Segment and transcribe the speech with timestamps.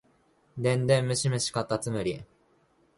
[0.57, 2.23] 電電ムシムシかたつむり